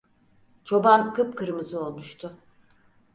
[0.63, 2.37] Çoban kıpkırmızı olmuştu.